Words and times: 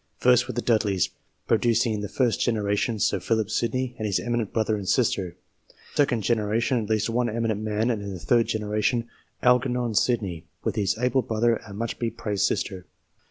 First 0.17 0.47
with 0.47 0.55
the 0.55 0.63
Dudleys, 0.63 1.11
producing 1.47 1.93
in 1.93 1.99
the 2.01 2.09
first 2.09 2.41
generation, 2.41 2.97
Sir 2.97 3.19
Philip 3.19 3.51
Sydney 3.51 3.93
and 3.99 4.07
his 4.07 4.19
eminent 4.19 4.51
brother 4.51 4.75
and 4.75 4.89
sister; 4.89 5.25
in 5.25 5.33
the 5.67 5.75
second 5.97 6.23
generation, 6.23 6.81
at 6.81 6.89
least 6.89 7.07
one 7.11 7.29
eminent 7.29 7.61
man; 7.61 7.91
and 7.91 8.01
in 8.01 8.11
the 8.11 8.19
third 8.19 8.47
generation, 8.47 9.07
Algernon 9.43 9.93
Sydney, 9.93 10.47
with 10.63 10.73
his 10.75 10.97
able 10.97 11.21
brother 11.21 11.55
and 11.57 11.77
much 11.77 11.99
be 11.99 12.09
praised 12.09 12.47
sister. 12.47 12.87